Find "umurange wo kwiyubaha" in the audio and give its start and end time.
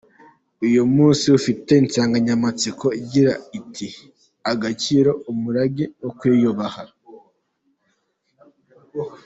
5.31-6.83